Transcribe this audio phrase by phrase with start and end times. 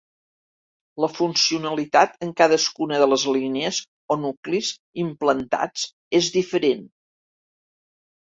[1.03, 3.83] La funcionalitat en cadascuna de les línies
[4.17, 4.71] o nuclis
[5.05, 5.85] implantats
[6.23, 6.83] és diferent.